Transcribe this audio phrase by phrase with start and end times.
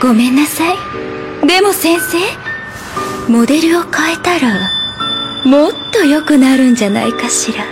[0.00, 0.76] ごめんなさい。
[1.46, 2.18] でも先生
[3.32, 4.70] モデルを変えたら
[5.44, 7.64] もっと良くなるんじゃないかしら。